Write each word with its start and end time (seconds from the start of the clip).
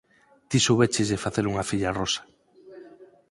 _Ti 0.49 0.57
soubécheslle 0.65 1.23
facer 1.25 1.45
unha 1.51 1.67
filla 1.69 1.87
a 1.89 1.95
Rosa. 1.99 2.21